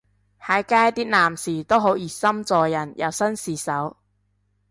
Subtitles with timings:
[0.41, 3.97] 喺街啲男士都好熱心助人又紳士手